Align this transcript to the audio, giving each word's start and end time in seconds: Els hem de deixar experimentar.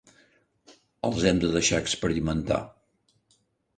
Els 1.09 1.27
hem 1.31 1.43
de 1.45 1.51
deixar 1.57 1.83
experimentar. 1.85 2.61